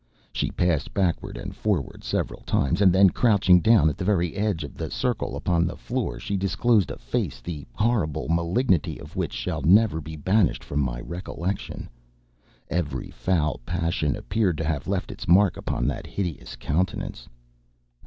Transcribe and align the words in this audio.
She 0.33 0.49
passed 0.49 0.95
backward 0.95 1.37
and 1.37 1.55
forward 1.55 2.03
several 2.03 2.39
times, 2.41 2.81
and 2.81 2.91
then, 2.91 3.11
crouching 3.11 3.59
down 3.59 3.87
at 3.87 3.99
the 3.99 4.03
very 4.03 4.33
edge 4.35 4.63
of 4.63 4.75
the 4.75 4.89
circle 4.89 5.35
upon 5.35 5.67
the 5.67 5.77
floor, 5.77 6.19
she 6.19 6.37
disclosed 6.37 6.89
a 6.89 6.97
face 6.97 7.39
the 7.39 7.67
horrible 7.71 8.27
malignity 8.27 8.97
of 8.99 9.15
which 9.15 9.31
shall 9.31 9.61
never 9.61 10.01
be 10.01 10.15
banished 10.15 10.63
from 10.63 10.79
my 10.79 10.99
recollection. 11.01 11.87
Every 12.67 13.11
foul 13.11 13.59
passion 13.63 14.15
appeared 14.15 14.57
to 14.57 14.65
have 14.65 14.87
left 14.87 15.11
its 15.11 15.27
mark 15.27 15.55
upon 15.55 15.85
that 15.89 16.07
hideous 16.07 16.55
countenance. 16.55 17.29